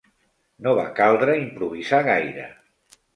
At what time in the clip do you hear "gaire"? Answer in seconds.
2.09-2.47